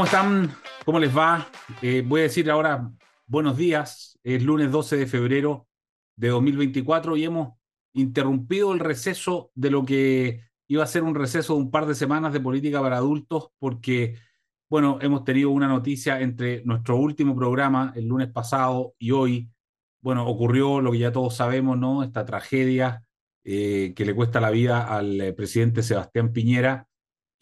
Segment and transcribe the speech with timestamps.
[0.00, 0.50] ¿cómo están?
[0.86, 1.46] ¿Cómo les va?
[1.82, 2.90] Eh, voy a decir ahora
[3.26, 4.18] buenos días.
[4.22, 5.68] Es lunes 12 de febrero
[6.16, 7.58] de 2024 y hemos
[7.92, 11.94] interrumpido el receso de lo que iba a ser un receso de un par de
[11.94, 14.16] semanas de política para adultos porque,
[14.70, 19.50] bueno, hemos tenido una noticia entre nuestro último programa el lunes pasado y hoy.
[20.00, 22.02] Bueno, ocurrió lo que ya todos sabemos, ¿no?
[22.02, 23.04] Esta tragedia
[23.44, 26.88] eh, que le cuesta la vida al eh, presidente Sebastián Piñera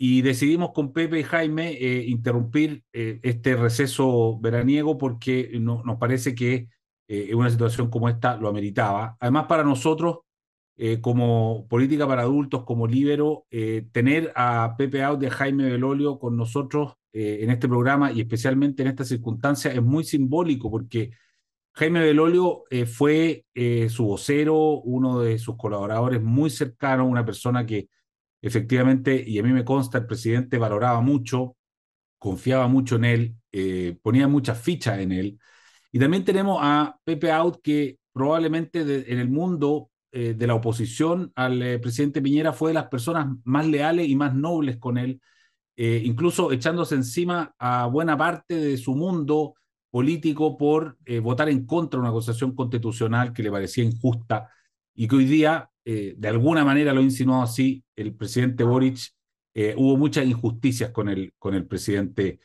[0.00, 5.98] y decidimos con Pepe y Jaime eh, interrumpir eh, este receso veraniego porque no, nos
[5.98, 6.68] parece que
[7.08, 9.16] eh, una situación como esta lo ameritaba.
[9.20, 10.18] Además, para nosotros,
[11.00, 13.46] como política para adultos, como libero,
[13.90, 18.88] tener a Pepe Out a Jaime Belolio con nosotros en este programa y especialmente en
[18.90, 21.10] esta circunstancia es muy simbólico porque
[21.72, 23.44] Jaime Belolio fue
[23.88, 24.54] su vocero,
[24.84, 27.88] uno de sus colaboradores muy cercanos, una persona que
[28.40, 31.56] efectivamente, y a mí me consta, el presidente valoraba mucho,
[32.18, 35.38] confiaba mucho en él, eh, ponía muchas fichas en él.
[35.92, 41.32] Y también tenemos a Pepe Out, que probablemente en el mundo eh, de la oposición
[41.34, 45.20] al eh, presidente Piñera fue de las personas más leales y más nobles con él,
[45.80, 49.54] incluso echándose encima a buena parte de su mundo
[49.92, 54.50] político por votar en contra de una acusación constitucional que le parecía injusta
[54.92, 58.98] y que hoy día eh, de alguna manera lo ha insinuado así el presidente Boric,
[59.54, 62.40] eh, hubo muchas injusticias con el, con el presidente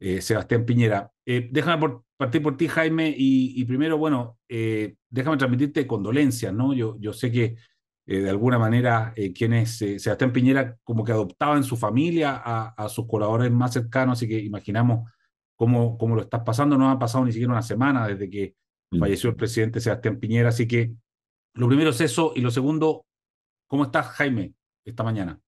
[0.00, 1.08] eh, Sebastián Piñera.
[1.24, 6.74] déjame por, partir por ti, Jaime, y, primero, bueno, déjame transmitirte condolencias, ¿no?
[6.74, 7.54] Yo, yo sé que
[8.04, 13.06] de alguna manera quienes Sebastián Piñera como que adoptaba en su familia a, a, sus
[13.06, 15.08] colaboradores más cercanos, así que imaginamos
[15.54, 16.76] cómo, cómo lo estás pasando.
[16.76, 18.56] No ha pasado ni siquiera una semana desde que
[18.90, 18.98] mm.
[18.98, 20.94] falleció el presidente Sebastián Piñera, así que
[21.54, 23.04] lo primero es eso, y lo segundo,
[23.66, 24.54] ¿cómo estás, Jaime,
[24.84, 25.40] esta mañana?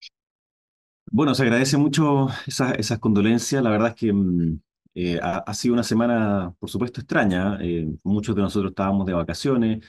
[1.13, 3.63] Bueno, se agradece mucho esas, condolencias.
[3.63, 4.61] La verdad es que mm,
[4.95, 7.59] eh, ha, sido una semana, por supuesto, extraña.
[7.61, 9.85] Eh, muchos de nosotros estábamos de vacaciones.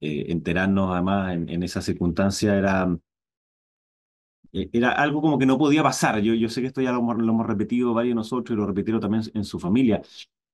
[0.00, 2.96] Eh, enterarnos, además, en, esa circunstancia era,
[4.52, 6.20] era algo como que no podía pasar.
[6.20, 9.00] Yo, yo sé que esto ya lo, hemos repetido varios de nosotros y lo repitieron
[9.00, 10.02] también en su familia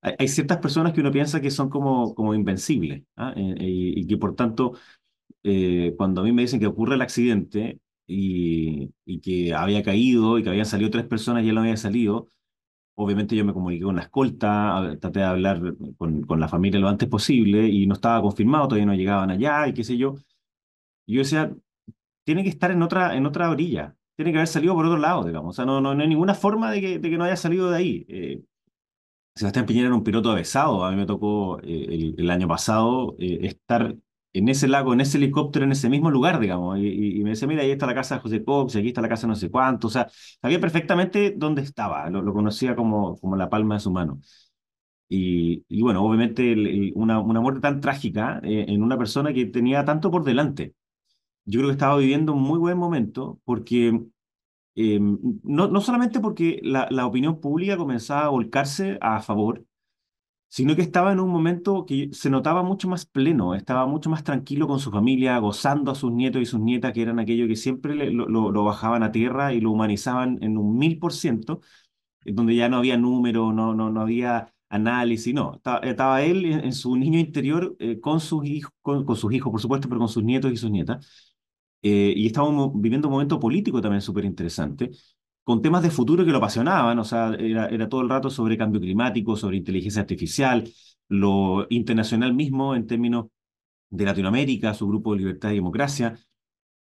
[0.01, 3.33] hay, ciertas personas que uno piensa que son como, como invencibles ¿ah?
[3.35, 4.73] Eh, y, que por tanto,
[5.43, 10.39] eh, cuando a mí me dicen que ocurre el accidente y, y, que había caído
[10.39, 12.29] y que habían salido tres personas y él no había salido,
[12.95, 15.61] obviamente yo me comuniqué con la escolta, traté de hablar
[15.97, 19.67] con, con, la familia lo antes posible y no estaba confirmado, todavía no llegaban allá
[19.67, 20.15] y qué sé yo.
[21.05, 21.55] Y yo decía,
[22.25, 25.23] tiene que estar en otra, en otra orilla, tiene que haber salido por otro lado,
[25.23, 25.51] digamos.
[25.51, 27.69] O sea, no, no, no hay ninguna forma de que, de que no haya salido
[27.71, 28.05] de ahí.
[28.09, 28.41] Eh,
[29.37, 30.83] Sebastián Piñera era un piloto avesado.
[30.85, 33.95] A mí me tocó eh, el, año pasado eh, estar
[34.33, 36.79] en ese lago, en ese helicóptero, en ese mismo lugar, digamos.
[36.79, 39.09] Y, me decía, mira, ahí está la casa de José Cox, y aquí está la
[39.09, 39.87] casa no sé cuánto.
[39.87, 40.07] O sea,
[40.41, 44.19] sabía perfectamente dónde estaba, lo, conocía como, como la palma de su mano.
[45.09, 46.53] Y, bueno, obviamente
[46.95, 50.75] una, una, muerte tan trágica eh, en una persona que tenía tanto por delante.
[51.45, 54.01] Yo creo que estaba viviendo un muy buen momento porque
[54.79, 59.65] Em, no, no, solamente porque la, la, opinión pública comenzaba a volcarse a favor,
[60.49, 64.23] sino que estaba en un momento que se notaba mucho más pleno, estaba mucho más
[64.23, 67.55] tranquilo con su familia, gozando a sus nietos y sus nietas, que eran aquellos que
[67.55, 71.61] siempre lo, lo, bajaban a tierra y lo humanizaban en un mil por ciento,
[72.25, 76.73] donde ya no había número, no, no, no había análisis, no, estaba, estaba él en,
[76.73, 80.09] su niño interior eh, con, sus hijos, con, con sus hijos, por supuesto, pero con
[80.09, 81.26] sus nietos y sus nietas
[81.87, 84.91] eh, y estábamos viviendo un momento político también súper interesante,
[85.43, 88.57] con temas de futuro que lo apasionaban, o sea, era, era todo el rato sobre
[88.57, 90.69] cambio climático, sobre inteligencia artificial,
[91.07, 93.27] lo internacional mismo en términos
[93.89, 96.19] de Latinoamérica, su grupo de libertad y democracia.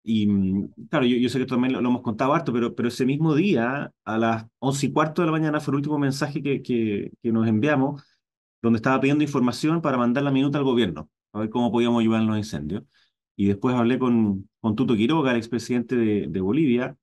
[0.03, 2.89] Y mm, claro, yo, yo sé que esto también lo, hemos contado harto, pero, pero
[2.89, 6.41] ese mismo día, a las once y cuarto de la mañana, fue el último mensaje
[6.43, 8.03] que, que, que nos enviamos,
[8.61, 12.21] donde estaba pidiendo información para mandar la minuta al gobierno, a ver cómo podíamos ayudar
[12.21, 12.83] en los incendios.
[13.35, 16.97] Y después hablé con, con Tuto Quiroga, el expresidente de, de Bolivia,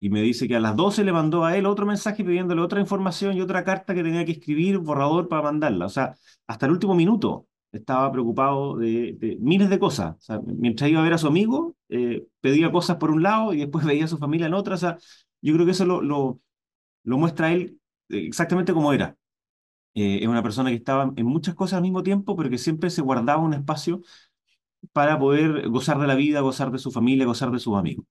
[0.00, 2.80] y me dice que a las 12 le mandó a él otro mensaje pidiéndole otra
[2.80, 5.86] información y otra carta que tenía que escribir, borrador para mandarla.
[5.86, 6.14] O sea,
[6.46, 10.16] hasta el último minuto estaba preocupado de, miles de cosas.
[10.58, 13.84] Mientras iba a ver a su amigo, eh, pedía cosas por un lado y después
[13.86, 14.74] veía a su familia en otra.
[14.74, 14.98] O sea,
[15.40, 16.40] yo creo que eso lo, lo,
[17.04, 17.78] lo muestra él
[18.08, 19.16] exactamente como era.
[19.94, 22.90] Eh, es una persona que estaba en muchas cosas al mismo tiempo, pero que siempre
[22.90, 24.02] se guardaba un espacio
[24.92, 28.06] para poder gozar de la vida, gozar de su familia, gozar de sus amigos.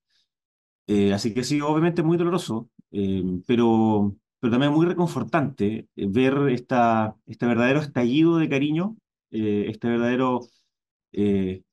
[0.88, 6.50] Eh, así que sí, obviamente muy doloroso, eh, pero, pero también muy reconfortante eh, ver
[6.50, 8.97] esta, este verdadero estallido de cariño,
[9.29, 10.41] este verdadero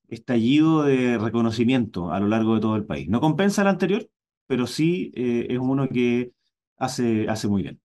[0.08, 3.08] estallido de reconocimiento a lo largo de todo el país.
[3.08, 4.08] No compensa el anterior,
[4.46, 6.32] pero sí es uno que
[6.76, 7.80] hace, hace muy bien.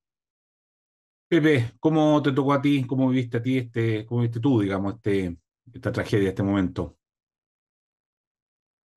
[1.28, 2.86] Pepe, ¿cómo te tocó a ti?
[2.86, 5.36] ¿Cómo viviste a ti este, cómo viste tú, digamos, este,
[5.74, 6.98] esta tragedia, este momento?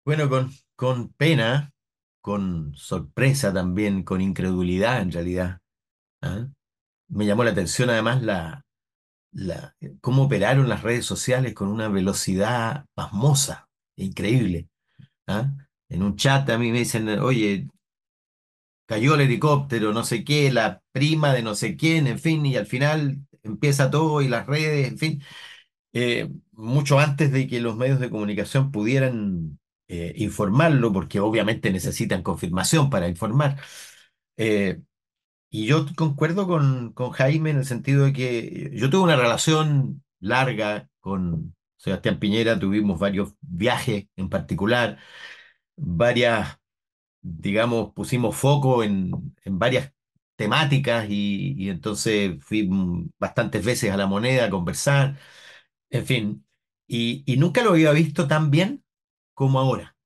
[0.06, 1.72] Bueno, con, con pena,
[2.22, 5.58] con sorpresa también, con incredulidad en realidad.
[6.22, 6.48] ¿ah?
[7.08, 8.64] Me llamó la atención además la,
[9.32, 14.68] la, cómo operaron las redes sociales con una velocidad pasmosa, increíble.
[15.28, 15.52] ¿ah?
[15.88, 17.68] En un chat a mí me dicen, oye,
[18.86, 22.56] cayó el helicóptero, no sé qué, la prima de no sé quién, en fin, y
[22.56, 25.22] al final empieza todo y las redes, en fin,
[25.94, 32.22] eh, mucho antes de que los medios de comunicación pudieran eh, informarlo, porque obviamente necesitan
[32.22, 33.58] confirmación para informar.
[34.36, 34.80] Eh,
[35.50, 40.04] y yo concuerdo con, con Jaime en el sentido de que yo tuve una relación
[40.20, 44.98] larga con Sebastián Piñera, tuvimos varios viajes en particular,
[45.76, 46.58] varias
[47.26, 49.92] digamos, pusimos foco en, varias
[50.36, 52.68] temáticas y, entonces fui
[53.18, 55.18] bastantes veces a la moneda a conversar,
[55.90, 56.46] en fin,
[56.86, 58.84] y, nunca lo había visto tan bien
[59.36, 59.96] como ahora,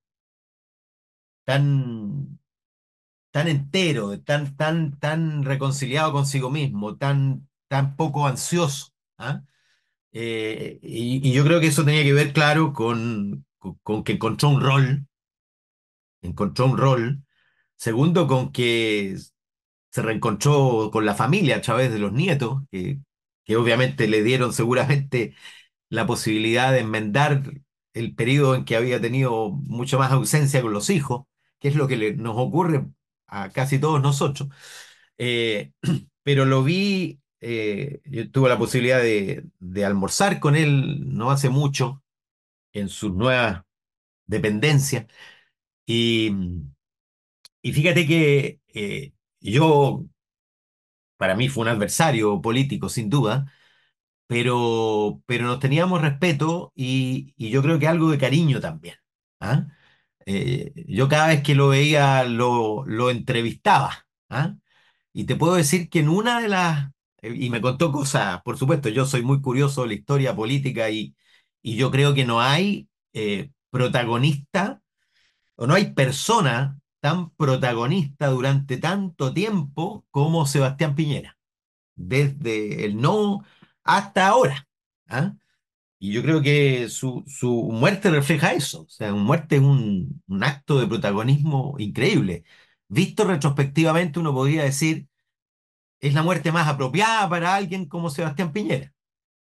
[1.45, 2.39] tan,
[3.31, 8.89] tan entero, tan, tan, tan reconciliado consigo mismo, tan, tan poco ansioso.
[9.17, 9.43] ¿ah?
[10.13, 13.45] Eh, y, yo creo que eso tenía que ver, claro, con,
[13.83, 15.07] con que encontró un rol
[16.21, 17.23] encontró un rol.
[17.77, 19.17] Segundo, con que
[19.91, 22.99] se reencontró con la familia a través de los nietos, que,
[23.43, 25.35] que obviamente le dieron seguramente
[25.89, 27.43] la posibilidad de enmendar
[27.93, 31.25] el periodo en que había tenido mucho más ausencia con los hijos,
[31.59, 32.85] que es lo que nos ocurre
[33.27, 34.49] a casi todos nosotros.
[35.17, 35.71] Eh,
[36.23, 41.49] pero lo vi, eh, yo tuve la posibilidad de, de, almorzar con él no hace
[41.49, 42.03] mucho
[42.73, 43.63] en sus nuevas
[44.27, 45.07] dependencias
[45.85, 46.31] y,
[47.61, 50.05] y fíjate que eh, yo,
[51.17, 53.51] para mí fue un adversario político, sin duda,
[54.31, 58.95] pero, pero nos teníamos respeto y, y yo creo que algo de cariño también.
[59.41, 59.67] ¿ah?
[60.25, 64.07] Eh, yo cada vez que lo veía lo, lo entrevistaba.
[64.29, 64.55] ¿ah?
[65.13, 66.91] Y te puedo decir que en una de las...
[67.23, 71.15] Y me contó cosas, por supuesto, yo soy muy curioso de la historia política y,
[71.61, 74.81] y yo creo que no hay eh, protagonista
[75.55, 81.37] o no hay persona tan protagonista durante tanto tiempo como Sebastián Piñera,
[81.95, 83.43] desde el no
[83.83, 84.67] hasta ahora.
[85.09, 85.33] ¿ah?
[85.99, 87.23] Y yo creo que su,
[87.71, 92.43] muerte refleja eso, o sea, su muerte es un, un, acto de protagonismo increíble.
[92.87, 95.07] Visto retrospectivamente, uno podría decir,
[95.99, 98.93] es la muerte más apropiada para alguien como Sebastián Piñera.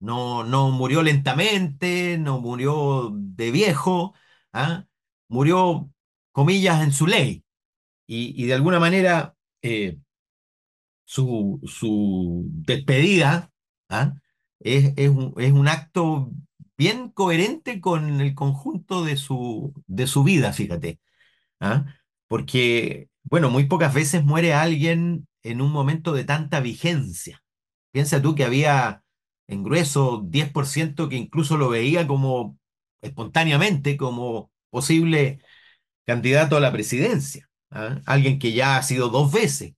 [0.01, 4.15] No, no murió lentamente, no murió de viejo,
[4.53, 4.87] ¿ah?
[5.29, 5.91] murió
[6.33, 7.45] comillas, en su ley.
[8.07, 9.99] Y, de alguna manera eh,
[11.05, 13.51] su, su, despedida
[13.89, 14.15] ¿ah?
[14.65, 16.33] Es, es, un, es, un, acto
[16.77, 21.01] bien coherente con el conjunto de su, de su vida, fíjate.
[21.61, 21.87] ¿ah?
[22.29, 27.43] Porque, bueno, muy pocas veces muere alguien en un momento de tanta vigencia.
[27.93, 29.05] Piensa tú que había
[29.47, 32.59] en grueso 10% que incluso lo veía como
[33.03, 35.41] espontáneamente, como posible
[36.07, 38.01] candidato a la presidencia, ¿ah?
[38.07, 39.75] alguien que ya ha sido dos veces.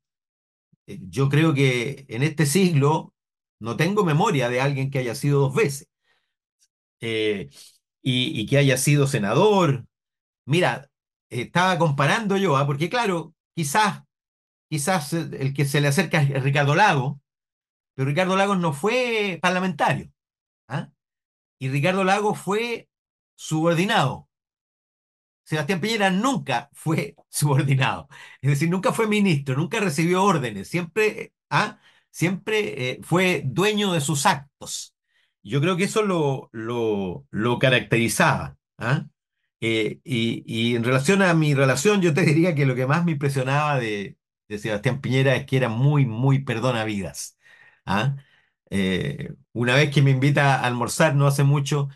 [0.87, 3.15] Eh, yo creo que en este siglo
[3.61, 5.89] no tengo memoria de alguien que haya sido dos veces
[7.01, 7.49] eh,
[8.03, 9.87] y, que haya sido senador.
[10.47, 10.91] Mira,
[11.31, 12.67] estaba comparando yo, ¿ah?
[12.67, 14.03] porque claro, quizás,
[14.69, 17.21] quizás el que se le acerca es Ricardo Lago,
[17.95, 20.11] pero Ricardo Lagos no fue parlamentario.
[20.69, 20.91] ¿ah?
[21.59, 22.89] Y Ricardo Lagos fue
[23.37, 24.29] subordinado.
[25.45, 28.09] Sebastián Piñera nunca fue subordinado,
[28.41, 31.79] es decir, nunca fue ministro, nunca recibió órdenes, siempre, ¿ah?
[32.17, 34.95] Siempre eh, fue dueño de sus actos.
[35.43, 38.57] Yo creo que eso lo, lo, lo caracterizaba.
[38.79, 39.07] ¿ah?
[39.61, 43.05] Eh, y, y, en relación a mi relación, yo te diría que lo que más
[43.05, 44.19] me impresionaba de,
[44.49, 47.37] Sebastián Piñera es que era muy, muy perdonavidas.
[47.87, 48.17] ¿ah?
[48.71, 51.89] Eh, una vez que me invita a almorzar, no hace mucho,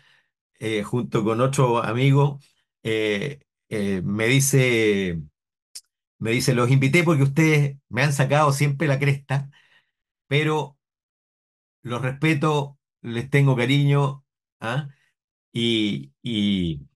[0.85, 2.39] junto con otro amigo,
[2.83, 5.21] eh, eh, me dice,
[6.19, 9.49] me dice, los invité porque ustedes me han sacado siempre la cresta,
[10.31, 10.79] pero
[11.81, 14.23] los respeto, les tengo cariño,
[14.61, 14.87] ¿ah?
[15.51, 16.87] y, y,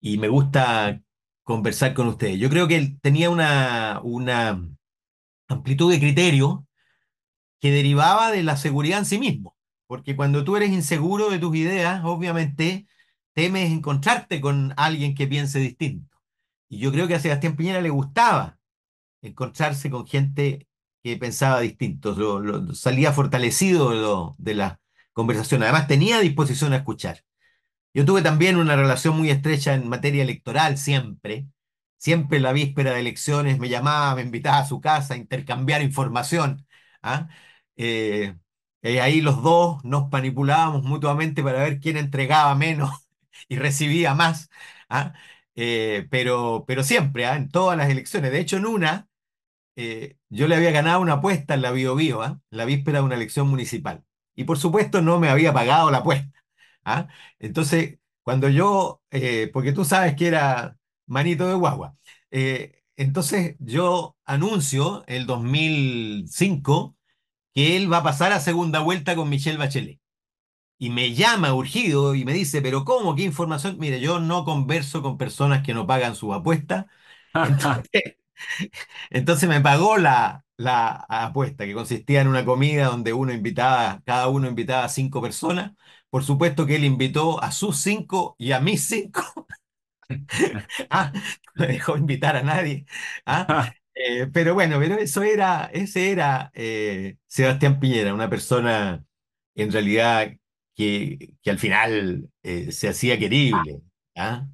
[0.00, 1.02] y, me gusta
[1.42, 2.38] conversar con ustedes.
[2.38, 4.66] Yo creo que tenía una, una
[5.46, 6.66] amplitud de criterio
[7.60, 11.54] que derivaba de la seguridad en sí mismo, porque cuando tú eres inseguro de tus
[11.56, 12.86] ideas, obviamente
[13.34, 16.16] temes encontrarte con alguien que piense distinto.
[16.70, 18.58] Y yo creo que a Sebastián Piñera le gustaba
[19.20, 20.66] encontrarse con gente
[21.04, 22.16] que pensaba distinto,
[22.74, 24.80] salía fortalecido de, la
[25.12, 25.62] conversación.
[25.62, 27.24] Además, tenía disposición a escuchar.
[27.94, 31.48] Yo tuve también una relación muy estrecha en materia electoral siempre.
[31.98, 36.66] Siempre la víspera de elecciones me llamaba, me invitaba a su casa a intercambiar información.
[37.02, 37.28] ¿ah?
[37.76, 38.36] Eh,
[38.82, 42.90] y ahí los dos nos manipulábamos mutuamente para ver quién entregaba menos
[43.48, 44.50] y recibía más.
[44.88, 45.14] ¿ah?
[45.56, 47.36] Eh, pero, pero siempre, ¿ah?
[47.36, 48.32] en todas las elecciones.
[48.32, 49.08] De hecho, en una,
[49.76, 52.40] eh, yo le había ganado una apuesta en la Bio, Bio ¿ah?
[52.50, 54.04] la víspera de una elección municipal.
[54.34, 56.44] Y por supuesto no me había pagado la apuesta.
[56.84, 57.08] ¿ah?
[57.38, 61.96] Entonces, cuando yo, eh, porque tú sabes que era manito de guagua,
[62.96, 66.96] entonces yo anuncio el 2005
[67.54, 70.00] que él va a pasar a segunda vuelta con Michelle Bachelet
[70.78, 73.14] y me llama urgido y me dice, pero ¿cómo?
[73.14, 73.78] ¿Qué información?
[73.78, 76.88] Mire, yo no converso con personas que no pagan su apuesta.
[77.34, 78.16] Entonces,
[79.48, 84.48] me pagó la, la apuesta, que consistía en una comida donde uno invitaba, cada uno
[84.48, 85.72] invitaba a cinco personas.
[86.10, 89.22] Por supuesto que él invitó a sus cinco y a mis cinco.
[90.90, 91.12] ah,
[91.54, 92.86] no dejó invitar a nadie.
[93.26, 93.72] ¿Ah?
[93.94, 99.04] Eh, pero bueno, pero eso era, ese era eh, Sebastián Piñera, una persona
[99.54, 100.32] en realidad
[100.74, 103.80] que, al final eh, se hacía querible.
[104.16, 104.48] ¿ah?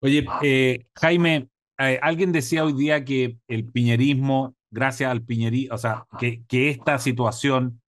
[0.00, 6.06] Oye, Jaime, eh, alguien decía hoy día que el piñerismo, gracias al piñerismo, o sea,
[6.18, 7.82] que, esta situación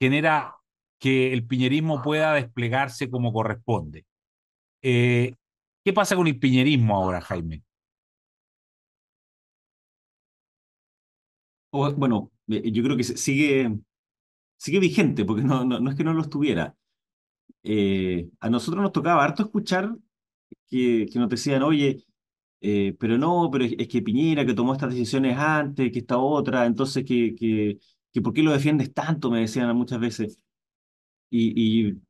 [0.00, 0.56] genera
[0.98, 4.06] que el piñerismo pueda desplegarse como corresponde.
[4.82, 7.62] ¿Qué pasa con el piñerismo ahora, Jaime?
[11.72, 13.70] Bueno, yo creo que sigue
[14.80, 16.76] vigente, porque no, es que no lo estuviera.
[17.62, 19.94] Eh, a nosotros nos tocaba harto escuchar
[20.68, 22.04] que, que nos decían, oye,
[22.60, 26.66] eh, pero no, pero es, que Piñera, que tomó estas decisiones antes, que esta otra,
[26.66, 27.78] entonces, que, que,
[28.12, 29.30] que ¿por qué lo defiendes tanto?
[29.30, 30.38] Me decían muchas veces.
[31.30, 32.00] Y, y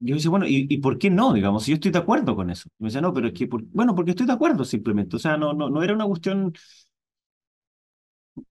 [0.00, 1.32] yo decía, bueno, ¿y, ¿y, por qué no?
[1.32, 2.68] Digamos, si yo estoy de acuerdo con eso.
[2.78, 5.16] me decía, no, pero es que, bueno, porque estoy de acuerdo simplemente.
[5.16, 6.52] O sea, no, no, no era una cuestión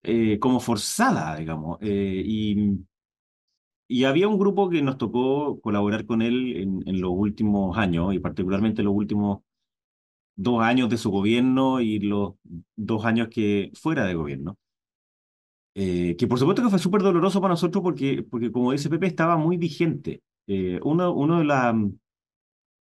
[0.02, 1.78] eh, como forzada, digamos.
[1.82, 2.84] y
[3.88, 6.56] y había un grupo que nos tocó colaborar con él
[6.86, 9.40] en, los últimos años, y particularmente los últimos
[10.36, 12.34] dos años de su gobierno y los
[12.76, 14.58] dos años que fuera de gobierno.
[15.76, 19.06] Eh, que por supuesto que fue súper doloroso para nosotros porque, porque, como dice Pepe,
[19.06, 20.22] estaba muy vigente.
[20.46, 21.74] Eh, uno, uno de, las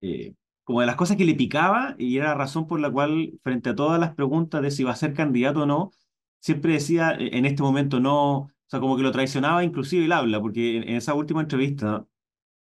[0.01, 3.39] eh, como de las cosas que le picaba y era la razón por la cual,
[3.43, 5.91] frente a todas las preguntas de si va a ser candidato o no,
[6.39, 10.41] siempre decía, en este momento no, o sea, como que lo traicionaba inclusive el habla,
[10.41, 12.05] porque en, esa última entrevista,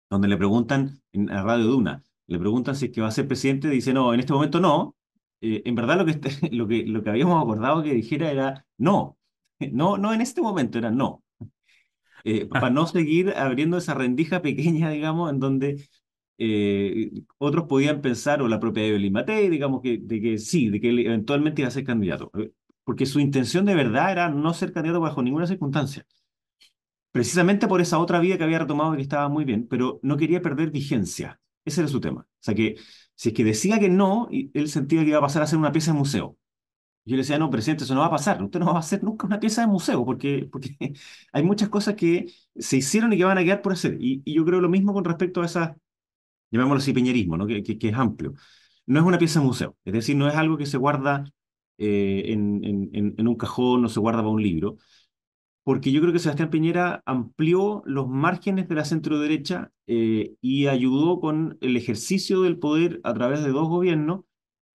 [0.10, 3.28] donde le preguntan en la radio Duna, le preguntan si es que va a ser
[3.28, 4.96] presidente, dice, no, en este momento no.
[5.42, 6.20] Eh, en verdad lo que,
[6.52, 9.18] lo, que, lo que habíamos acordado que dijera era no.
[9.72, 11.24] No, no en este momento, era no.
[12.24, 15.90] Eh, para no seguir abriendo esa rendija pequeña, digamos, en donde
[16.38, 20.80] eh, otros podían pensar, o la propia Evelyn Matei, digamos, que, de que sí, de
[20.82, 22.32] que eventualmente iba a ser candidato
[22.84, 26.06] porque su intención de verdad era no ser candidato bajo ninguna circunstancia.
[27.12, 30.16] Precisamente por esa otra vía que había retomado y que estaba muy bien, pero no
[30.16, 31.38] quería perder vigencia.
[31.68, 32.22] Ese era su tema.
[32.22, 32.76] O sea que
[33.16, 35.72] si es que decía que no, él sentía que iba a pasar a ser una
[35.72, 36.38] pieza de museo.
[37.06, 38.44] Yo le decía, no, presidente, eso no va a pasar.
[38.44, 40.78] Usted no va a ser nunca una pieza de museo, porque, porque
[41.34, 43.98] hay muchas cosas que se hicieron y que van a quedar por hacer.
[44.00, 45.78] Y, yo creo lo mismo con respecto a esa,
[46.52, 47.48] llamémoslo así, peñerismo, ¿no?
[47.48, 48.34] que, que, es amplio.
[48.88, 49.78] No es una pieza de museo.
[49.86, 51.26] Es decir, no es algo que se guarda
[51.78, 54.78] eh, en, un cajón o se guarda para un libro,
[55.68, 61.20] porque yo creo que Sebastián Piñera amplió los márgenes de la centro-derecha eh, y ayudó
[61.20, 64.22] con el ejercicio del poder a través de dos gobiernos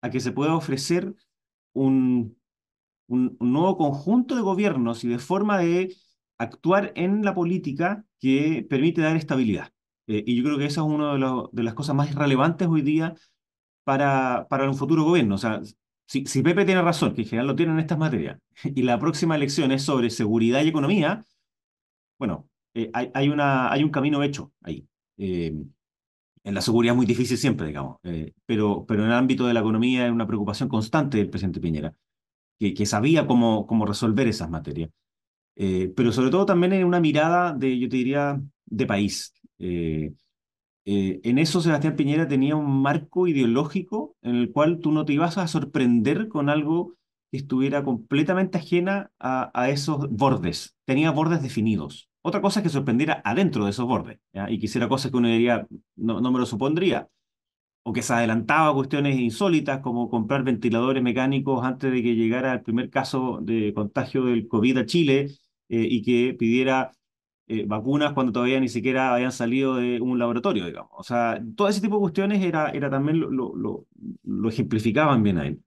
[0.01, 1.15] a que se pueda ofrecer
[1.73, 2.37] un,
[3.07, 5.95] un, nuevo conjunto de gobiernos y de forma de
[6.37, 9.69] actuar en la política que permite dar estabilidad.
[10.07, 11.13] Eh, y yo creo que esa es una
[11.53, 13.15] de, las cosas más relevantes hoy día
[13.85, 15.35] para, para un futuro gobierno.
[15.35, 15.61] O sea,
[16.11, 19.35] si, Pepe tiene razón, que en general lo tienen en estas materias, y la próxima
[19.35, 21.25] elección es sobre seguridad y economía,
[22.19, 24.85] bueno, eh, hay, una, hay un camino hecho ahí.
[25.17, 25.53] Eh,
[26.43, 29.53] en la seguridad es muy difícil siempre, digamos, eh, pero, pero en el ámbito de
[29.53, 31.93] la economía es una preocupación constante del presidente Piñera,
[32.59, 34.89] que, que sabía cómo, cómo resolver esas materias.
[35.55, 39.33] pero sobre todo también en una mirada de, yo te diría, de país.
[40.85, 45.13] Eh, en eso Sebastián Piñera tenía un marco ideológico en el cual tú no te
[45.13, 46.95] ibas a sorprender con algo
[47.31, 50.75] que estuviera completamente ajena a, esos bordes.
[50.85, 52.09] Tenía bordes definidos.
[52.21, 54.19] Otra cosa es que sorprendiera adentro de esos bordes.
[54.49, 57.07] Y quisiera cosas que uno diría, no, no me lo supondría.
[57.83, 62.53] o que se adelantaba a cuestiones insólitas como comprar ventiladores mecánicos antes de que llegara
[62.53, 65.31] el primer caso de contagio del COVID a Chile
[65.69, 66.91] eh, y que pidiera
[67.53, 70.91] eh, vacunas cuando todavía ni siquiera habían salido de un laboratorio, digamos.
[70.93, 73.87] O sea, todo ese tipo de cuestiones era, era también lo, lo,
[74.23, 75.61] lo, ejemplificaban bien a él.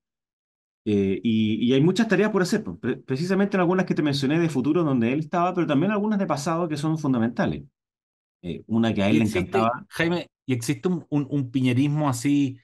[0.87, 4.38] Eh, y, y, hay muchas tareas por hacer, pues, precisamente en algunas que te mencioné
[4.38, 7.64] de futuro donde él estaba, pero también algunas de pasado que son fundamentales.
[8.67, 9.85] una que a él le encantaba.
[9.91, 12.59] Jaime, y existe un, un, piñerismo así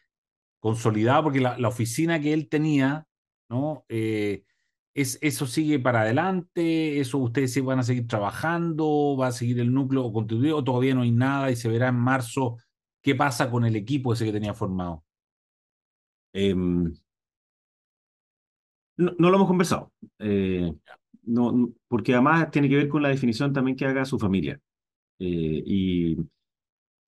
[0.60, 3.06] consolidado, porque la, la, oficina que él tenía,
[3.50, 3.84] ¿no?
[3.90, 4.44] Eh,
[4.94, 7.00] es, ¿Eso sigue para adelante?
[7.00, 9.16] ¿Eso ustedes van a seguir trabajando?
[9.18, 10.58] ¿Va a seguir el núcleo constituido?
[10.58, 12.56] ¿O todavía no hay nada y se verá en marzo
[13.02, 15.04] qué pasa con el equipo ese que tenía formado?
[16.32, 16.90] Eh, no,
[18.96, 19.92] no, lo hemos conversado.
[20.18, 20.72] Eh,
[21.22, 24.60] no, porque además tiene que ver con la definición también que haga su familia.
[25.18, 26.16] Eh, y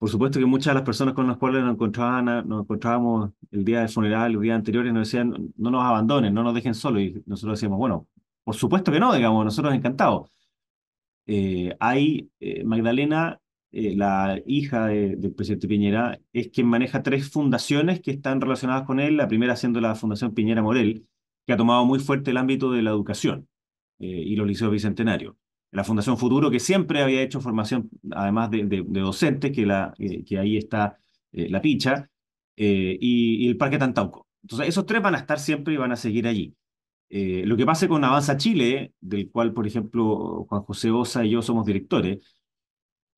[0.03, 3.65] por supuesto que muchas de las personas con las cuales nos, encontraban, nos encontrábamos el
[3.65, 7.03] día del funeral, los días anteriores, nos decían, no nos abandonen, no nos dejen solos.
[7.03, 8.09] Y nosotros decíamos, bueno,
[8.43, 10.29] por supuesto que no, digamos, nosotros encantados.
[11.25, 13.41] Eh, hay, eh, Magdalena,
[13.71, 18.99] eh, la hija del presidente Piñera, es quien maneja tres fundaciones que están relacionadas con
[18.99, 21.07] él, la primera siendo la Fundación Piñera Morel,
[21.47, 23.47] que ha tomado muy fuerte el ámbito de la educación
[24.01, 25.37] y los liceos bicentenarios
[25.73, 30.39] la Fundación Futuro, que siempre había hecho formación, además de, de, docentes, que, la, que
[30.39, 30.99] ahí está
[31.33, 32.11] eh, la picha,
[32.57, 34.29] eh, y, el Parque Tantauco.
[34.43, 36.55] Entonces, esos tres van a estar siempre y van a seguir allí.
[37.09, 41.31] Eh, lo que pase con Avanza Chile, del cual, por ejemplo, Juan José Osa y
[41.31, 42.37] yo somos directores,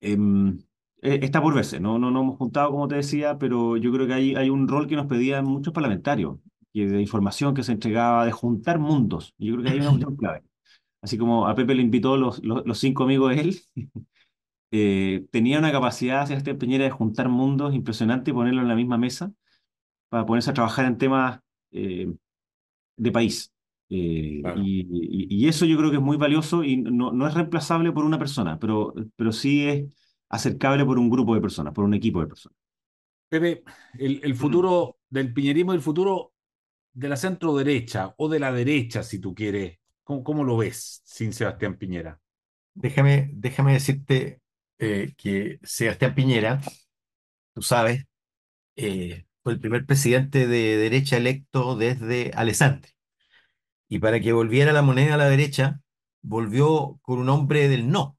[0.00, 0.58] em,
[1.02, 1.80] está por verse.
[1.80, 1.98] ¿no?
[1.98, 4.86] No nos hemos juntado, como te decía, pero yo creo que hay, hay un rol
[4.86, 6.38] que nos pedían muchos parlamentarios,
[6.72, 9.34] y de información que se entregaba, de juntar mundos.
[9.38, 10.42] Yo creo que hay una cuestión clave
[11.04, 13.60] así como a Pepe le invitó los, los, cinco amigos de él,
[14.70, 18.96] eh, tenía una capacidad, Sebastián Peñera, de juntar mundos impresionante y ponerlo en la misma
[18.96, 19.30] mesa
[20.08, 21.40] para ponerse a trabajar en temas
[21.72, 22.10] eh,
[22.96, 23.52] de país.
[23.90, 28.06] Eh, y, eso yo creo que es muy valioso y no, no, es reemplazable por
[28.06, 29.84] una persona, pero, pero sí es
[30.30, 32.56] acercable por un grupo de personas, por un equipo de personas.
[33.28, 33.62] Pepe,
[33.98, 36.32] el, el futuro del piñerismo, el futuro
[36.94, 41.32] de la centro derecha o de la derecha, si tú quieres, ¿Cómo, lo ves sin
[41.32, 42.20] Sebastián Piñera?
[42.74, 44.40] Déjame, déjame decirte
[44.78, 46.60] eh, que Sebastián Piñera,
[47.54, 48.04] tú sabes,
[48.76, 52.90] eh, fue el primer presidente de derecha electo desde Alessandri.
[53.88, 55.80] Y para que volviera la moneda a la derecha,
[56.22, 58.18] volvió con un hombre del no.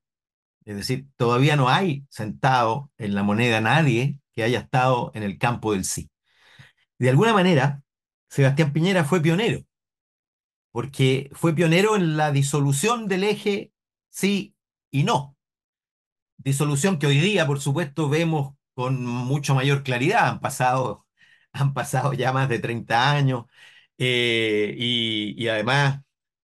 [0.65, 5.37] Es decir, todavía no hay sentado en la moneda nadie que haya estado en el
[5.37, 6.09] campo del sí.
[6.97, 7.83] De alguna manera,
[8.29, 9.65] Sebastián Piñera fue pionero
[10.75, 13.71] porque fue pionero en la disolución del eje
[14.09, 14.55] sí
[14.91, 15.37] y no.
[16.37, 20.27] Disolución que hoy día, por supuesto, vemos con mucho mayor claridad.
[20.27, 21.07] Han pasado,
[21.53, 23.45] han pasado ya más de 30 años
[23.97, 26.01] eh, y, además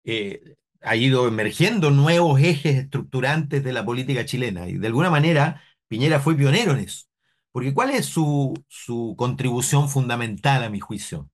[0.04, 4.68] eh, ha ido emergiendo nuevos ejes estructurantes de la política chilena.
[4.70, 7.08] Y de alguna manera, Piñera fue pionero en eso.
[7.52, 11.28] Porque ¿cuál es su, su contribución fundamental, a mi juicio?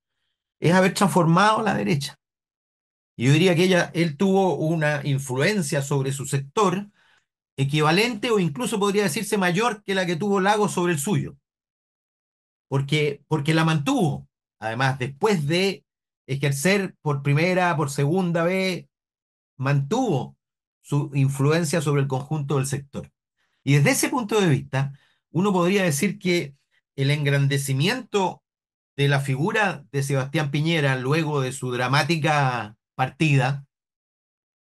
[0.61, 2.17] Es haber transformado la derecha
[3.25, 6.87] yo diría que ella, él tuvo una influencia sobre su sector
[7.57, 11.35] equivalente o incluso podría decirse mayor que la que tuvo Lago sobre el suyo.
[12.67, 14.27] Porque, porque la mantuvo.
[14.59, 15.83] Además, después de
[16.27, 18.85] ejercer por primera, por segunda vez,
[19.57, 20.37] mantuvo
[20.81, 23.11] su influencia sobre el conjunto del sector.
[23.63, 24.93] Y desde ese punto de vista,
[25.31, 26.55] uno podría decir que
[26.95, 28.43] el engrandecimiento
[28.95, 33.67] de la figura de Sebastián Piñera luego de su dramática partida,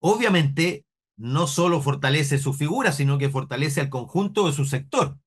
[0.01, 5.18] obviamente no solo fortalece su figura, sino que fortalece al conjunto de su sector.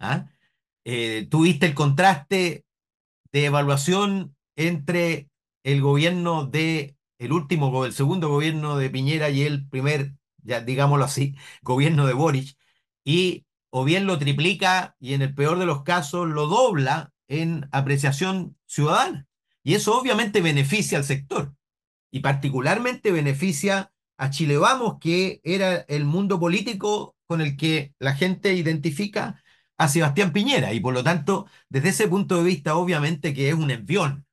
[0.00, 0.26] ¿ah?
[0.84, 2.64] Eh, tuviste el contraste
[3.32, 5.30] de evaluación entre
[5.62, 11.04] el gobierno de el último, el segundo gobierno de Piñera y el primer, ya digámoslo
[11.04, 12.56] así, gobierno de Boric,
[13.04, 17.68] y o bien lo triplica y en el peor de los casos lo dobla en
[17.70, 19.28] apreciación ciudadana.
[19.62, 21.54] Y eso obviamente beneficia al sector
[22.10, 28.14] y particularmente beneficia a Chile Vamos, que era el mundo político con el que la
[28.14, 29.42] gente identifica
[29.78, 33.54] a Sebastián Piñera y por lo tanto, desde ese punto de vista, obviamente que es
[33.54, 34.26] un envión.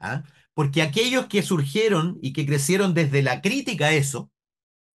[0.00, 0.22] ¿ah?
[0.54, 4.30] Porque aquellos que surgieron y que crecieron desde la crítica a eso,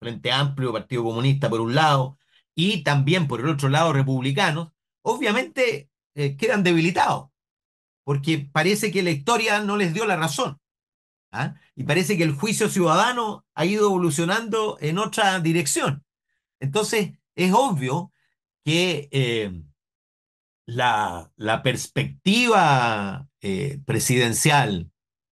[0.00, 2.18] Frente Amplio, Partido Comunista por un lado,
[2.54, 7.30] y también por el otro lado republicanos, obviamente eh, quedan debilitados,
[8.04, 10.58] porque parece que la historia no les dio la razón.
[11.34, 11.54] ¿Ah?
[11.76, 16.04] Y parece que el juicio ciudadano ha ido evolucionando en otra dirección.
[16.60, 18.12] Entonces, es obvio
[18.64, 19.52] que, eh,
[20.66, 24.90] la, la perspectiva eh, presidencial,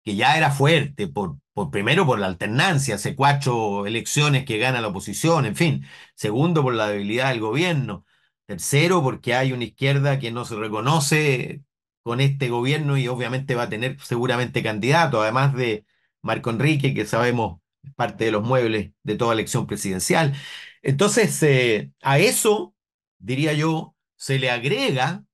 [0.04, 4.80] que ya era fuerte, por, por, primero por la alternancia, hace cuatro elecciones que gana
[4.80, 8.04] la oposición, en fin, segundo por la debilidad del gobierno,
[8.46, 11.62] tercero porque hay una izquierda que no se reconoce
[12.04, 15.86] con este gobierno y obviamente va a tener seguramente candidato, además de
[16.22, 17.60] Marco Enrique, que sabemos
[17.96, 20.34] parte de los muebles de toda elección presidencial.
[20.82, 22.74] Entonces, eh, a eso,
[23.18, 25.24] diría yo, se le agrega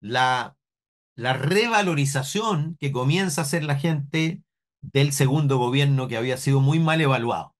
[0.00, 0.56] la,
[1.16, 4.42] la revalorización que comienza a hacer la gente
[4.82, 7.56] del segundo gobierno que había sido muy mal evaluado.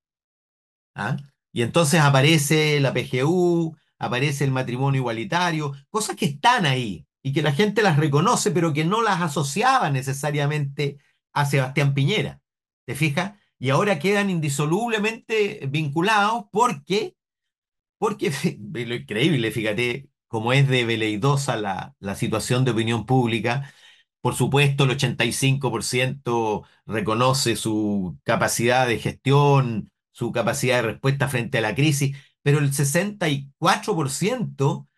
[0.95, 1.17] ¿Ah?
[1.53, 7.43] Y entonces aparece la PGU, aparece el matrimonio igualitario, cosas que están ahí y que
[7.43, 10.97] la gente las reconoce, pero que no las asociaba necesariamente
[11.35, 12.41] a Sebastián Piñera.
[12.87, 13.39] ¿Te fijas?
[13.59, 17.17] Y ahora quedan indisolublemente vinculados porque,
[17.99, 18.31] porque
[18.73, 23.71] lo increíble, fíjate, como es de veleidosa la, la situación de opinión pública,
[24.23, 31.61] por supuesto, el 85% reconoce su capacidad de gestión, su capacidad de respuesta frente a
[31.61, 34.89] la crisis, pero el 64%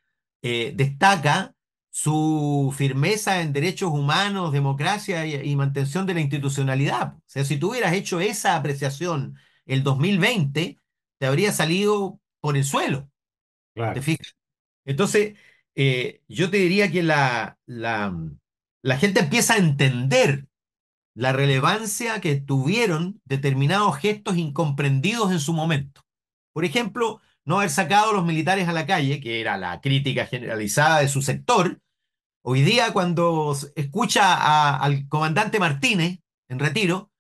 [0.42, 1.54] eh, destaca
[2.02, 7.16] su firmeza en derechos humanos, democracia y, mantención de la institucionalidad.
[7.18, 9.36] O sea, si tú hubieras hecho esa apreciación
[9.66, 10.78] el 2020,
[11.18, 13.10] te habría salido por el suelo.
[13.74, 14.00] Claro.
[14.00, 14.16] ¿Te
[14.86, 15.36] Entonces,
[15.74, 18.16] eh, yo te diría que la, la,
[18.80, 20.46] la gente empieza a entender
[21.14, 26.00] la relevancia que tuvieron determinados gestos incomprendidos en su momento.
[26.54, 30.24] Por ejemplo, no haber sacado a los militares a la calle, que era la crítica
[30.24, 31.78] generalizada de su sector,
[32.42, 37.11] hoy día cuando escucha al comandante Martínez en retiro,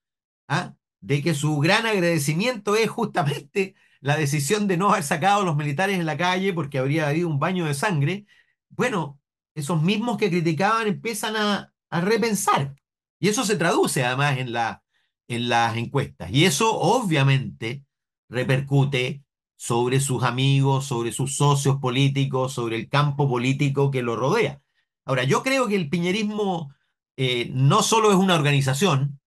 [0.48, 0.74] ¿ah?
[1.00, 5.56] de que su gran agradecimiento es justamente la decisión de no haber sacado a los
[5.56, 8.26] militares en la calle porque habría habido un baño de sangre,
[8.70, 9.20] bueno,
[9.54, 12.76] esos mismos que criticaban empiezan a, repensar.
[13.18, 14.84] Y eso se traduce además en, la,
[15.28, 16.30] en las encuestas.
[16.30, 17.84] Y eso obviamente
[18.28, 19.24] repercute
[19.56, 24.62] sobre sus amigos, sobre sus socios políticos, sobre el campo político que lo rodea.
[25.04, 26.74] Ahora, yo creo que el piñerismo
[27.16, 29.20] eh, no solo es una organización,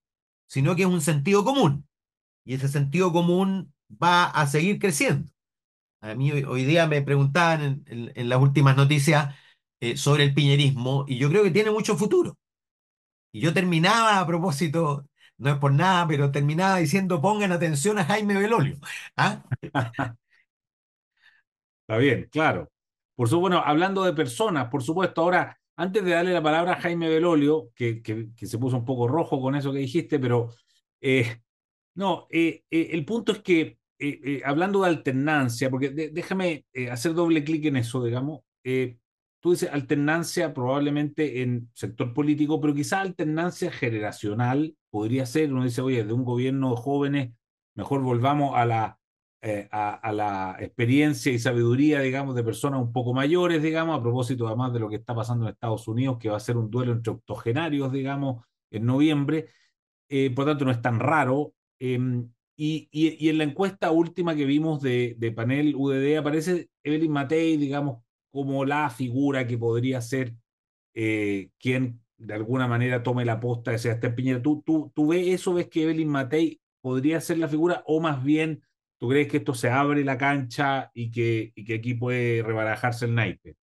[0.48, 1.88] sino que es un sentido común.
[2.46, 5.32] Y ese sentido común va a seguir creciendo.
[6.02, 9.36] A mí hoy, día me preguntaban en, las últimas noticias
[9.80, 12.38] eh, sobre el piñerismo y yo creo que tiene mucho futuro.
[13.32, 15.06] Y yo terminaba a propósito
[15.38, 18.78] no es por nada, pero terminaba diciendo pongan atención a Jaime Belolio.
[19.18, 19.44] ¿Ah?
[21.82, 22.70] Está bien, claro.
[23.16, 26.82] Por supuesto, bueno, hablando de personas, por supuesto, ahora, antes de darle la palabra a
[26.82, 28.02] Jaime Belolio, que,
[28.36, 30.50] se puso un poco rojo con eso que dijiste, pero
[31.02, 31.38] eh,
[31.96, 33.78] no, eh, eh, el punto es que,
[34.44, 38.42] hablando de alternancia, porque déjame hacer doble clic en eso, digamos,
[39.40, 45.82] tú dices alternancia probablemente en sector político, pero quizá alternancia generacional podría ser, uno dice,
[45.82, 47.32] oye, de un gobierno de jóvenes,
[47.76, 49.00] mejor volvamos a la
[49.46, 54.48] eh, a, la experiencia y sabiduría, digamos, de personas un poco mayores, digamos, a propósito
[54.48, 56.94] además de lo que está pasando en Estados Unidos, que va a ser un duelo
[56.94, 59.48] entre octogenarios, digamos, en noviembre.
[60.08, 61.54] Eh, por tanto, no es tan raro.
[61.78, 67.12] Em, y, y, en la encuesta última que vimos de, de panel UDD aparece Evelyn
[67.12, 68.02] Matei, digamos,
[68.32, 70.36] como la figura que podría ser
[70.94, 74.42] eh, quien de alguna manera tome la posta de Sebastián Piñera.
[74.42, 75.54] ¿Tú, tú, ¿Tú ves eso?
[75.54, 78.64] ¿Ves que Evelyn Matei podría ser la figura o más bien
[79.04, 83.58] ¿Tú crees que esto se abre la cancha y que, aquí puede rebarajarse el naipe?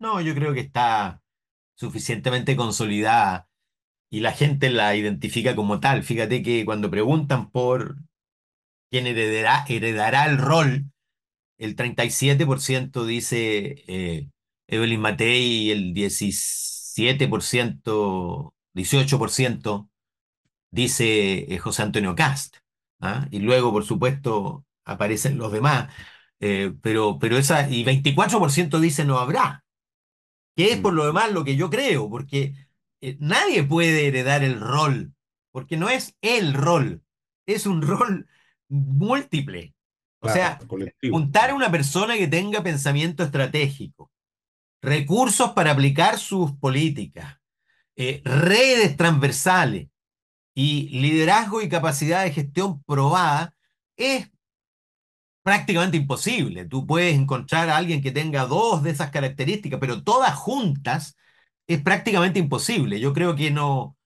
[0.00, 1.22] No, yo creo que está
[1.76, 3.48] suficientemente consolidada
[4.10, 6.02] y la gente la identifica como tal.
[6.02, 7.98] Fíjate que cuando preguntan por
[8.90, 10.90] quién heredará, heredará el rol,
[11.56, 14.28] el 37% dice eh,
[14.66, 19.88] Evelyn Matei y el 17%, 18%
[20.72, 22.56] dice eh, José Antonio Cast.
[23.00, 23.26] ¿Ah?
[23.30, 25.92] y luego, por supuesto, aparecen los demás.
[26.40, 29.64] Eh, pero, pero esa, y 24% dice no habrá,
[30.56, 32.54] que es por lo demás lo que yo creo, porque
[33.00, 35.12] eh, nadie puede heredar el rol,
[35.52, 37.02] porque no es el rol,
[37.46, 38.28] es un rol
[38.68, 39.74] múltiple.
[40.20, 40.58] O sea,
[41.10, 44.10] juntar a una persona que tenga pensamiento estratégico,
[44.82, 47.38] recursos para aplicar sus políticas,
[47.96, 49.88] eh, redes transversales,
[50.58, 53.54] y liderazgo y capacidad de gestión probada
[53.96, 54.28] es
[55.44, 56.64] prácticamente imposible.
[56.66, 61.16] Tú puedes encontrar a alguien que tenga dos de esas características, pero todas juntas
[61.68, 62.98] es prácticamente imposible.
[62.98, 63.96] Yo creo que no,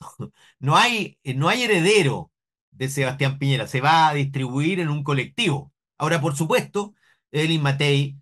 [0.60, 2.30] no, hay, no hay heredero
[2.70, 5.72] de Sebastián Piñera, se va a distribuir en un colectivo.
[5.98, 6.94] Ahora, por supuesto,
[7.32, 8.16] Elin Matei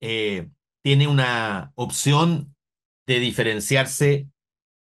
[0.00, 0.50] eh,
[0.82, 2.54] tiene una opción
[3.06, 4.28] de diferenciarse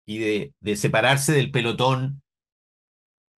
[0.05, 2.22] y de, de separarse del pelotón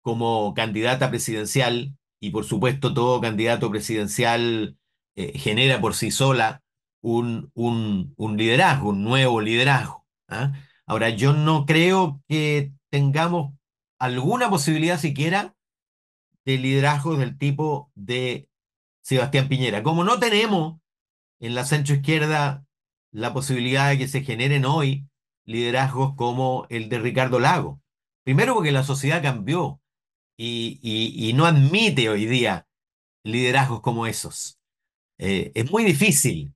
[0.05, 4.77] como candidata presidencial, y por supuesto todo candidato presidencial
[5.15, 6.61] eh, genera por sí sola
[7.01, 10.05] un, un, liderazgo, un nuevo liderazgo.
[10.27, 10.53] ¿ah?
[10.85, 13.55] Ahora, yo no creo que tengamos
[13.97, 15.55] alguna posibilidad siquiera
[16.45, 18.47] de liderazgo del tipo de
[19.01, 19.81] Sebastián Piñera.
[19.81, 20.79] Como no tenemos
[21.39, 22.63] en la centro izquierda
[23.11, 25.07] la posibilidad de que se generen hoy
[25.45, 27.81] liderazgos como el de Ricardo Lago.
[28.23, 29.81] Primero porque la sociedad cambió
[30.37, 32.67] y, y, no admite hoy día
[33.23, 34.59] liderazgos como esos.
[35.17, 36.53] Eh, es muy difícil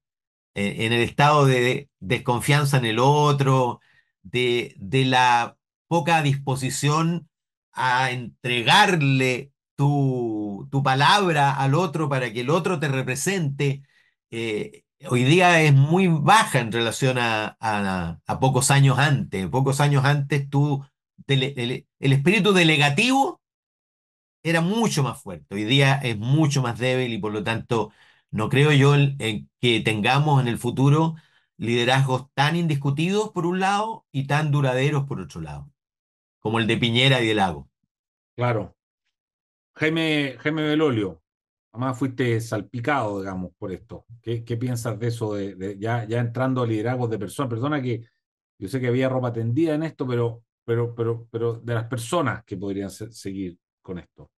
[0.55, 3.79] eh, en el estado de desconfianza en el otro,
[4.23, 7.29] de, de la poca disposición
[7.73, 13.83] a entregarle tu, tu, palabra al otro para que el otro te represente,
[14.31, 19.47] eh, hoy día es muy baja en relación a, a, pocos años antes.
[19.47, 20.85] Pocos años antes tú,
[21.27, 23.39] el, el espíritu delegativo
[24.43, 27.91] era mucho más fuerte, hoy día es mucho más débil y por lo tanto
[28.31, 31.15] no creo yo en que tengamos en el futuro
[31.57, 35.69] liderazgos tan indiscutidos por un lado y tan duraderos por otro lado,
[36.39, 37.69] como el de Piñera y de Lago.
[38.35, 38.75] Claro.
[39.75, 41.21] Jaime, Jaime Belolio,
[41.71, 44.05] además fuiste salpicado, digamos, por esto.
[44.21, 47.49] ¿Qué, qué piensas de eso, de, ya, ya entrando a liderazgos de personas?
[47.49, 48.03] Personas que
[48.59, 52.43] yo sé que había ropa tendida en esto, pero, pero, pero, pero de las personas
[52.45, 53.57] que podrían seguir
[53.89, 54.29] con esto.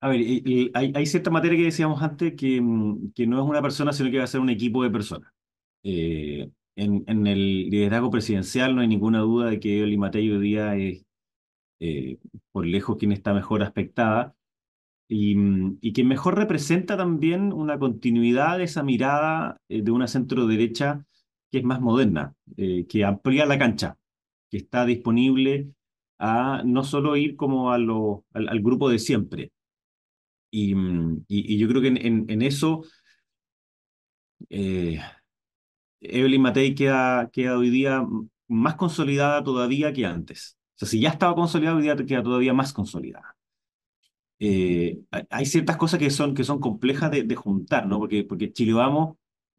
[0.00, 0.20] A ver,
[0.74, 4.18] hay, cierta materia que decíamos antes que, mm, que, no es una persona, sino que
[4.18, 5.32] va a ser un equipo de personas.
[5.82, 10.76] Eh, en, el liderazgo presidencial no hay ninguna duda de que Oli Matei hoy día
[10.76, 11.06] es
[11.80, 12.18] eh,
[12.52, 14.34] por lejos quien está mejor aspectada
[15.08, 20.08] y, mm, y que mejor representa también una continuidad de esa mirada eh, de una
[20.08, 21.06] centro derecha
[21.50, 23.96] que es más moderna, que amplía la cancha,
[24.50, 25.72] que está disponible
[26.18, 29.52] a no solo ir como a lo, al grupo de siempre,
[30.54, 32.84] Mm, y, yo creo que en, eso
[34.50, 35.00] eh,
[36.00, 38.06] Evelyn Matei queda, queda hoy día
[38.48, 40.58] más consolidada todavía que antes.
[40.76, 43.36] O sea, si ya estaba consolidada, hoy día queda todavía más consolidada.
[44.38, 45.00] Eh,
[45.30, 47.98] hay ciertas cosas que son, que son complejas de, juntar, ¿no?
[47.98, 49.16] Porque, porque Chile Vamos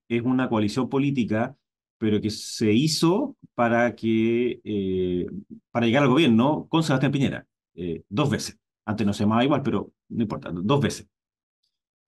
[0.09, 1.55] es una coalición política,
[2.05, 5.25] pero que se hizo para, que, eh,
[5.71, 7.47] para llegar al gobierno con Sebastián Piñera,
[8.09, 8.59] dos veces.
[8.85, 11.07] Antes no se llamaba igual, pero no importa, dos veces.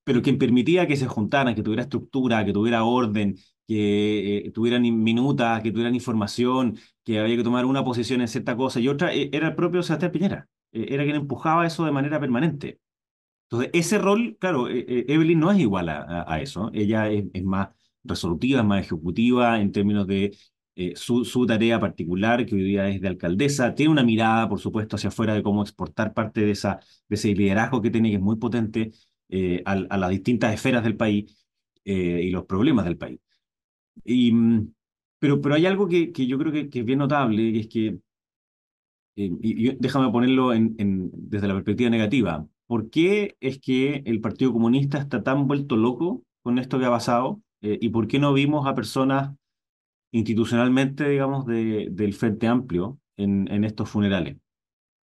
[0.03, 3.35] Pero quien permitía que se juntaran, que tuviera estructura, que tuviera orden,
[3.67, 8.55] que eh, tuvieran minutas, que tuvieran información, que había que tomar una posición en cierta
[8.55, 10.47] cosa y otra, eh, era el propio Sebastián Piñera.
[10.71, 12.79] Eh, era quien empujaba eso de manera permanente.
[13.49, 16.69] Entonces, ese rol, claro, Evelyn no es igual a, eso.
[16.73, 17.69] Ella es, es, más
[18.03, 20.35] resolutiva, es más ejecutiva en términos de
[20.75, 24.59] eh, su, su, tarea particular, que hoy día es de alcaldesa, tiene una mirada, por
[24.59, 26.79] supuesto, hacia afuera de cómo exportar parte de, esa,
[27.09, 28.91] de ese liderazgo que tiene, que es muy potente,
[29.29, 31.47] eh, a, a, las distintas esferas del país
[31.83, 33.19] eh, y los problemas del país.
[34.05, 34.73] Y, mm,
[35.19, 37.99] pero, pero hay algo que, que yo creo que, es bien notable, que es que,
[39.15, 40.75] y, déjame ponerlo en,
[41.13, 46.23] desde la perspectiva negativa, ¿por qué es que el Partido Comunista está tan vuelto loco
[46.43, 47.41] con esto que ha pasado?
[47.81, 49.31] ¿Y por qué no vimos a personas
[50.11, 54.37] institucionalmente, digamos, de, del Frente Amplio en, estos funerales.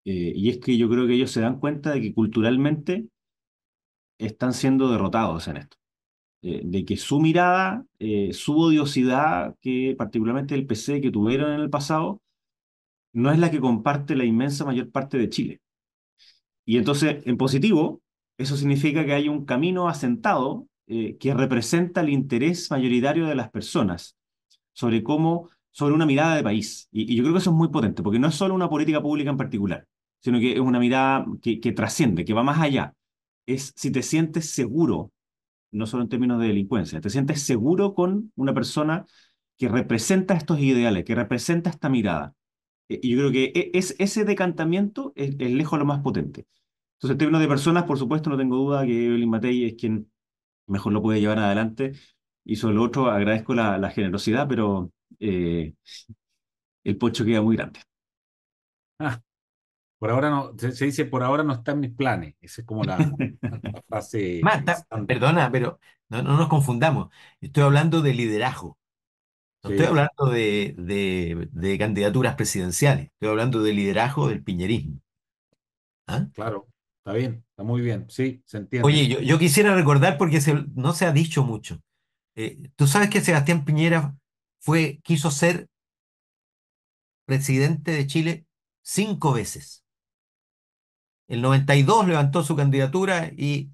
[0.06, 3.08] Eh, y es que yo creo que ellos se dan cuenta de que culturalmente
[4.19, 5.78] están siendo derrotados en esto.
[6.41, 11.62] Eh, de que su mirada, eh, su odiosidad, que particularmente el PC que tuvieron en
[11.62, 12.21] el pasado,
[13.13, 15.62] no es la que comparte la inmensa mayor parte de Chile.
[16.65, 18.02] Y entonces, en positivo,
[18.38, 24.17] eso significa que hay un camino asentado que representa el interés mayoritario de las personas
[24.74, 26.88] sobre cómo, sobre una mirada de país.
[26.91, 29.30] Y, yo creo que eso es muy potente, porque no es solo una política pública
[29.30, 29.88] en particular,
[30.19, 32.93] sino que es una mirada que, que trasciende, que va más allá.
[33.46, 35.12] Es si te sientes seguro,
[35.72, 39.06] no solo en términos de delincuencia, te sientes seguro con una persona
[39.58, 42.34] que representa estos ideales, que representa esta mirada.
[42.89, 46.48] E, y yo creo que e, es, ese decantamiento es, es lejos lo más potente.
[46.96, 50.10] Entonces, en términos de personas, por supuesto, no tengo duda que Evelyn Matei es quien
[50.67, 51.93] mejor lo puede llevar adelante.
[52.45, 55.73] Y sobre lo otro, agradezco la, la generosidad, pero eh,
[56.84, 57.80] el pocho queda muy grande.
[58.99, 59.21] Ah,
[59.99, 62.36] por ahora no, se, dice por ahora no está en mis planes.
[62.41, 62.97] Esa es como la,
[63.88, 64.41] frase.
[65.08, 67.10] perdona, pero no, no, nos confundamos.
[67.39, 68.78] Estoy hablando de liderazgo.
[69.63, 73.06] No estoy hablando de, de, de, candidaturas presidenciales.
[73.13, 74.99] Estoy hablando de liderazgo del piñerismo.
[76.08, 76.28] ¿Ah?
[76.34, 76.67] Claro,
[77.03, 78.05] está bien, está muy bien.
[78.09, 78.87] Sí, se entiende.
[78.87, 81.79] Oye, yo, yo quisiera recordar, porque se, no se ha dicho mucho,
[82.35, 84.15] Eh, Tú sabes que Sebastián Piñera
[84.59, 85.67] fue, quiso ser
[87.25, 88.45] presidente de Chile
[88.81, 89.83] cinco veces.
[91.27, 93.69] El 92 levantó su candidatura y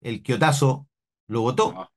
[0.00, 0.88] el Quiotazo
[1.28, 1.90] lo votó.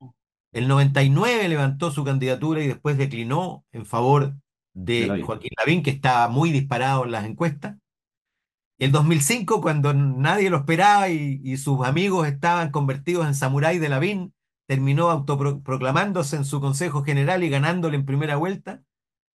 [0.52, 4.36] El 99 levantó su candidatura y después declinó en favor
[4.74, 5.22] de.
[5.24, 7.78] Joaquín Lavín, que estaba muy disparado en las encuestas.
[8.78, 14.34] El 2005, cuando nadie lo esperaba y, sus amigos estaban convertidos en samurái de Lavín,
[14.68, 18.84] terminó autoproclamándose en su Consejo General y ganándole en primera vuelta.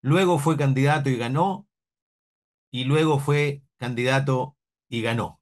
[0.01, 1.67] Luego fue candidato y ganó.
[2.71, 4.57] Y luego fue candidato
[4.89, 5.41] y ganó.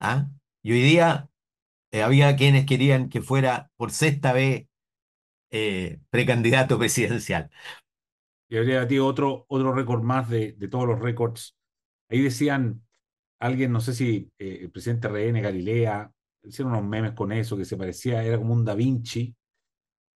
[0.00, 0.28] ¿Ah?
[0.62, 1.30] Y hoy día
[1.92, 4.66] eh, había quienes querían que fuera por sexta vez
[5.50, 7.50] eh, precandidato presidencial.
[8.48, 11.56] Y habría batido otro, otro récord más de, de todos los récords.
[12.08, 12.85] Ahí decían,
[13.38, 16.10] alguien, no sé si eh, el presidente RN Galilea,
[16.42, 19.34] hicieron unos memes con eso, que se parecía, era como un Da Vinci.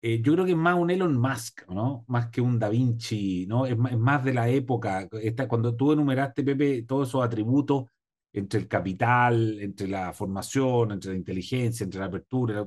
[0.03, 2.05] Eh, yo creo que es más un Elon Musk, ¿no?
[2.09, 3.67] Más que un Da Vinci, ¿no?
[3.67, 5.09] Es es más de la época.
[5.23, 7.85] Esta, cuando tú enumeraste, Pepe, todos esos atributos
[8.33, 12.55] entre el capital, entre la formación, entre la inteligencia, entre la apertura.
[12.55, 12.67] la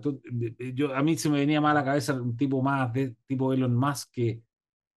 [0.73, 3.53] yo, a mí se me venía más a la cabeza un tipo más de tipo
[3.53, 4.41] Elon Musk que,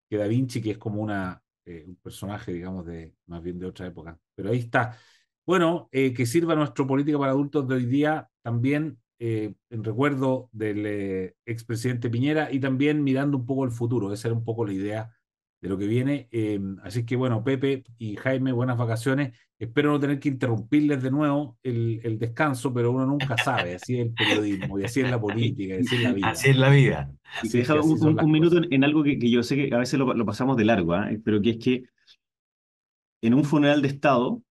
[0.08, 3.66] que Da Vinci, que es como una, eh, un personaje, digamos, de más bien de
[3.66, 4.18] otra época.
[4.34, 4.98] Pero ahí está.
[5.46, 10.48] Bueno, eh, que sirva nuestro política para adultos de hoy día también eh, en recuerdo
[10.52, 14.12] del eh, expresidente Piñera y también mirando un poco el futuro.
[14.12, 15.10] Esa era un poco la idea
[15.60, 16.28] de lo que viene.
[16.32, 19.38] Eh, así que bueno, Pepe y Jaime, buenas vacaciones.
[19.58, 23.76] Espero no tener que interrumpirles de nuevo el, el descanso, pero uno nunca sabe.
[23.76, 26.28] Así es el periodismo y así es la política, y así es la vida.
[26.30, 27.12] Así es la vida.
[27.40, 29.98] Así es un, un- minuto en, en algo que, que yo sé que a veces
[29.98, 31.08] lo, lo pasamos de largo, ¿ah?
[31.24, 31.84] pero que es que
[33.22, 34.42] en un funeral de Estado,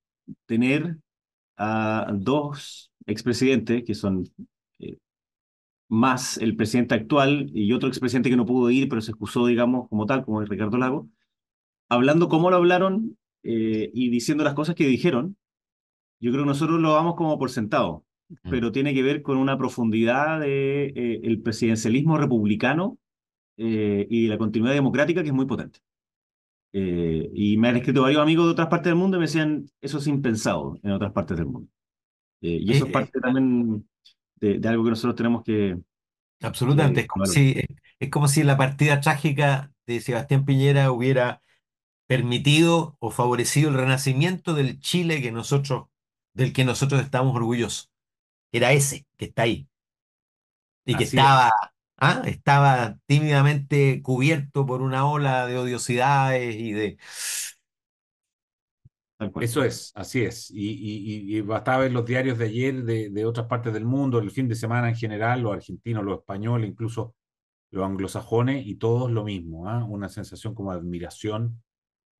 [0.45, 0.97] tener
[1.57, 4.25] a dos expresidentes, que son
[4.79, 4.97] eh,
[5.88, 9.88] más el presidente actual y otro expresidente que no pudo ir, pero se excusó, digamos,
[9.89, 11.09] como tal, como Ricardo Lago,
[11.89, 15.38] hablando cómo lo hablaron eh, y diciendo las cosas que dijeron,
[16.19, 18.05] yo creo que nosotros lo damos como por sentado,
[18.49, 22.97] pero tiene que ver con una profundidad de, eh, presidencialismo republicano
[23.57, 25.79] y de la continuidad democrática que es muy potente.
[26.77, 29.65] Eh, y me han escrito varios amigos de otras partes del mundo y me decían,
[29.79, 31.69] eso es impensado en otras partes del mundo.
[32.41, 33.88] Eh, y eso Eh, es parte también
[34.35, 35.77] de, de algo que nosotros tenemos que...
[36.41, 37.01] Absolutamente.
[37.01, 37.63] Es como si,
[37.99, 41.41] es como si la partida trágica de Sebastián Piñera hubiera
[42.07, 45.85] permitido o favorecido el renacimiento del Chile que nosotros,
[46.33, 47.89] del que nosotros estamos orgullosos.
[48.51, 49.67] Era ese que está ahí.
[50.85, 51.51] Y que estaba,
[51.97, 52.23] ¿ah?
[52.25, 56.97] estaba tímidamente cubierto por una ola de odiosidades y de.
[59.41, 60.51] Eso es, así es.
[60.51, 63.86] Y, y, y, y bastaba ver los diarios de ayer de, de otras partes del
[63.86, 67.15] mundo, el fin de semana en general, los argentinos, los españoles, incluso
[67.71, 69.86] los anglosajones, y todos lo mismo, ¿ah?
[69.86, 71.63] Una sensación como de admiración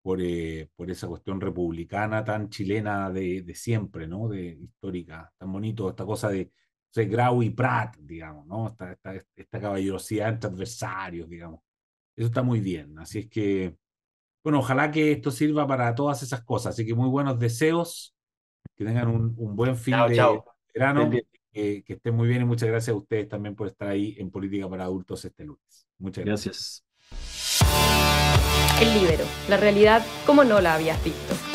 [0.04, 4.30] por, eh, por esa cuestión republicana tan chilena de, de siempre, ¿no?
[4.30, 6.52] De histórica, tan bonito, esta cosa de,
[6.96, 8.70] de Grau y Prat, digamos, ¿no?
[8.70, 11.62] Esta, esta, esta caballerosidad entre adversarios, digamos.
[12.16, 12.98] Eso está muy bien.
[12.98, 13.76] Así es que,
[14.44, 16.74] bueno, ojalá que esto sirva para todas esas cosas.
[16.74, 18.16] Así que muy buenos deseos,
[18.76, 20.46] que tengan un, un buen fin Chao, de chao.
[20.74, 21.10] verano,
[21.52, 24.32] que, que estén muy bien y muchas gracias a ustedes también por estar ahí en
[24.32, 25.88] Política para Adultos este lunes.
[25.98, 26.84] Muchas gracias.
[27.12, 28.82] Gracias.
[28.82, 31.55] El Libero, la realidad como no la habías visto.